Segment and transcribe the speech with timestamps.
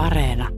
[0.00, 0.48] Areena.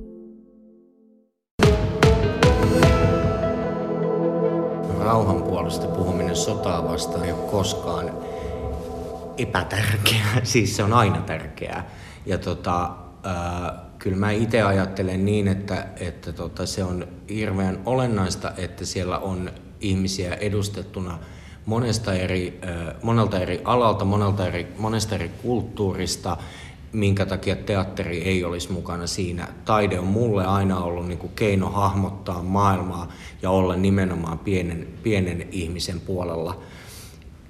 [5.01, 8.11] Rauhan puolesta puhuminen sotaa vastaan ei ole koskaan
[9.39, 11.91] epätärkeää, siis se on aina tärkeää.
[12.27, 12.91] Ja tota,
[13.27, 19.19] äh, kyllä mä itse ajattelen niin, että, että tota, se on hirveän olennaista, että siellä
[19.19, 19.51] on
[19.81, 21.19] ihmisiä edustettuna
[21.67, 26.37] monesta eri, äh, monelta eri alalta, monelta eri, monesta eri kulttuurista,
[26.93, 29.49] minkä takia teatteri ei olisi mukana siinä.
[29.65, 35.49] Taide on mulle aina ollut niin kuin keino hahmottaa maailmaa ja olla nimenomaan pienen, pienen
[35.53, 36.61] ihmisen puolella.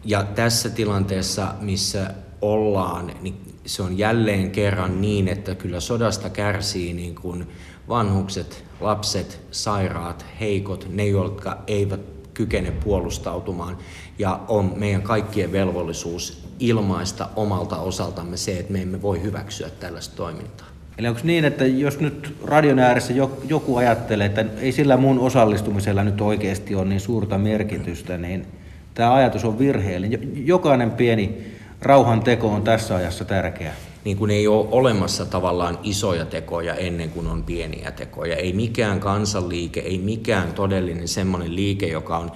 [0.04, 6.92] Ja tässä tilanteessa, missä ollaan, niin se on jälleen kerran niin, että kyllä sodasta kärsii
[6.92, 7.46] niin kuin
[7.88, 12.00] vanhukset, lapset, sairaat, heikot, ne, jotka eivät
[12.34, 13.78] kykene puolustautumaan.
[14.18, 20.16] Ja on meidän kaikkien velvollisuus ilmaista omalta osaltamme se, että me emme voi hyväksyä tällaista
[20.16, 20.66] toimintaa.
[20.98, 23.12] Eli onko niin, että jos nyt radion ääressä
[23.48, 28.46] joku ajattelee, että ei sillä mun osallistumisella nyt oikeasti ole niin suurta merkitystä, niin
[28.94, 30.46] tämä ajatus on virheellinen.
[30.46, 33.72] Jokainen pieni rauhan teko on tässä ajassa tärkeä.
[34.04, 38.36] Niin kuin ei ole olemassa tavallaan isoja tekoja ennen kuin on pieniä tekoja.
[38.36, 42.32] Ei mikään kansanliike, ei mikään todellinen semmoinen liike, joka on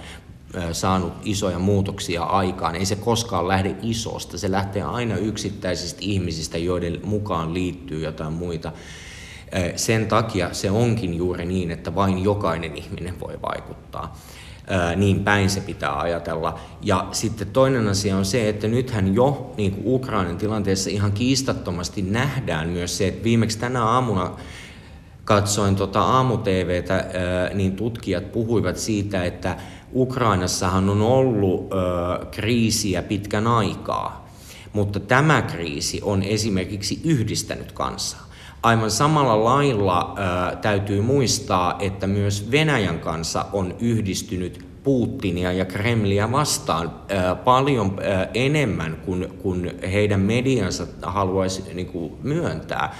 [0.71, 2.75] saanut isoja muutoksia aikaan.
[2.75, 8.71] Ei se koskaan lähde isosta, se lähtee aina yksittäisistä ihmisistä, joiden mukaan liittyy jotain muita.
[9.75, 14.17] Sen takia se onkin juuri niin, että vain jokainen ihminen voi vaikuttaa.
[14.95, 16.59] Niin päin se pitää ajatella.
[16.81, 22.01] Ja sitten toinen asia on se, että nythän jo niin kuin Ukrainan tilanteessa ihan kiistattomasti
[22.01, 24.31] nähdään myös se, että viimeksi tänä aamuna
[25.25, 27.05] katsoin tota aamu-TVtä,
[27.53, 29.57] niin tutkijat puhuivat siitä, että
[29.93, 31.67] Ukrainassahan on ollut
[32.31, 34.29] kriisiä pitkän aikaa,
[34.73, 38.26] mutta tämä kriisi on esimerkiksi yhdistänyt kansaa.
[38.63, 46.31] Aivan samalla lailla ää, täytyy muistaa, että myös Venäjän kanssa on yhdistynyt Putinia ja Kremliä
[46.31, 52.95] vastaan ää, paljon ää, enemmän kuin, kuin heidän mediansa haluaisi niin kuin, myöntää.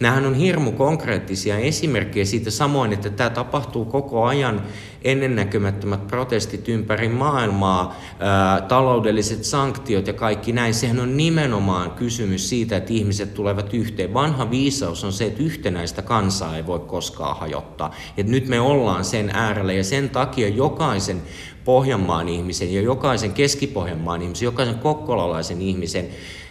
[0.00, 4.62] Nämähän on hirmu konkreettisia esimerkkejä siitä samoin, että tämä tapahtuu koko ajan
[5.04, 10.74] ennennäkemättömät protestit ympäri maailmaa, ää, taloudelliset sanktiot ja kaikki näin.
[10.74, 14.14] Sehän on nimenomaan kysymys siitä, että ihmiset tulevat yhteen.
[14.14, 17.94] Vanha viisaus on se, että yhtenäistä kansaa ei voi koskaan hajottaa.
[18.16, 21.22] Et nyt me ollaan sen äärellä ja sen takia jokaisen
[21.64, 26.08] Pohjanmaan ihmisen ja jokaisen Keski-Pohjanmaan ihmisen, jokaisen kokkolalaisen ihmisen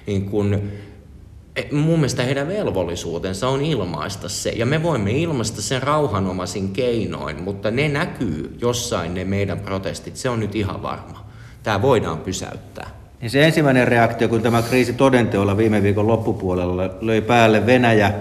[0.07, 0.71] niin kun
[1.71, 4.49] mun mielestä heidän velvollisuutensa on ilmaista se.
[4.49, 10.15] Ja me voimme ilmaista sen rauhanomaisin keinoin, mutta ne näkyy jossain ne meidän protestit.
[10.15, 11.25] Se on nyt ihan varma.
[11.63, 12.89] Tämä voidaan pysäyttää.
[13.21, 18.13] Niin se ensimmäinen reaktio, kun tämä kriisi todenteolla viime viikon loppupuolella löi päälle Venäjä,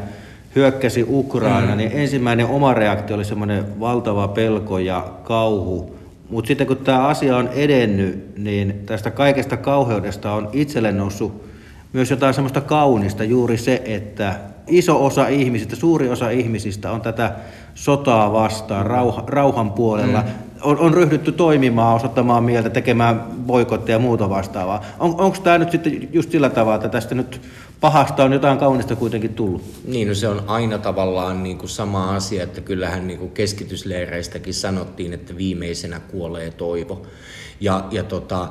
[0.56, 1.76] hyökkäsi Ukraina, mm.
[1.76, 5.96] niin ensimmäinen oma reaktio oli semmoinen valtava pelko ja kauhu.
[6.28, 11.53] Mutta sitten kun tämä asia on edennyt, niin tästä kaikesta kauheudesta on itselle noussut
[11.94, 14.34] myös jotain semmoista kaunista, juuri se, että
[14.66, 17.32] iso osa ihmisistä, suuri osa ihmisistä on tätä
[17.74, 20.20] sotaa vastaan rauha, rauhan puolella.
[20.20, 20.28] Mm.
[20.62, 24.84] On, on ryhdytty toimimaan, osoittamaan mieltä, tekemään boikotteja ja muuta vastaavaa.
[24.98, 27.40] On, Onko tämä nyt sitten just sillä tavalla, että tästä nyt
[27.80, 29.62] pahasta on jotain kaunista kuitenkin tullut?
[29.84, 34.54] Niin, no se on aina tavallaan niin kuin sama asia, että kyllähän niin kuin keskitysleireistäkin
[34.54, 37.02] sanottiin, että viimeisenä kuolee toivo.
[37.60, 38.48] Ja, ja tota,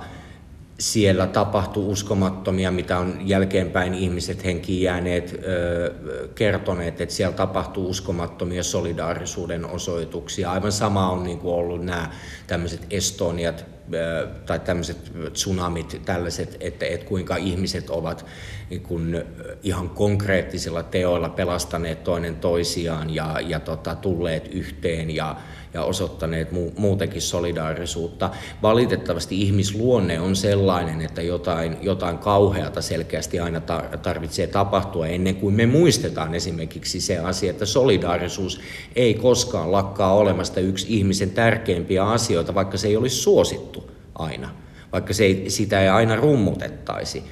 [0.83, 5.93] siellä tapahtuu uskomattomia, mitä on jälkeenpäin ihmiset henkiin jääneet ö,
[6.35, 10.51] kertoneet, että siellä tapahtuu uskomattomia solidaarisuuden osoituksia.
[10.51, 12.09] Aivan sama on niin kuin ollut nämä
[12.47, 18.25] tämmöiset Estoniat ö, tai tämmöiset tsunamit, tällaiset, että, että kuinka ihmiset ovat
[18.69, 19.23] niin kuin
[19.63, 25.35] ihan konkreettisilla teoilla pelastaneet toinen toisiaan ja, ja tota, tulleet yhteen ja,
[25.73, 28.29] ja osoittaneet mu- muutenkin solidaarisuutta.
[28.61, 33.61] Valitettavasti ihmisluonne on sellainen, että jotain, jotain kauheata selkeästi aina
[34.01, 38.61] tarvitsee tapahtua ennen kuin me muistetaan esimerkiksi se asia, että solidaarisuus
[38.95, 44.49] ei koskaan lakkaa olemasta yksi ihmisen tärkeimpiä asioita, vaikka se ei olisi suosittu aina,
[44.91, 47.23] vaikka se ei, sitä ei aina rummutettaisi,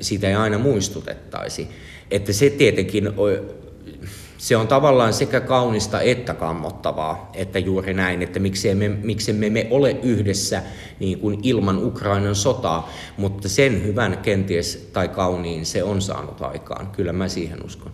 [0.00, 1.68] sitä ei aina muistutettaisi.
[2.10, 3.08] Että se tietenkin
[4.38, 8.74] se on tavallaan sekä kaunista että kammottavaa, että juuri näin, että miksei
[9.34, 10.62] me, me ole yhdessä
[11.00, 16.86] niin kuin ilman Ukrainan sotaa, mutta sen hyvän kenties tai kauniin se on saanut aikaan.
[16.86, 17.92] Kyllä mä siihen uskon.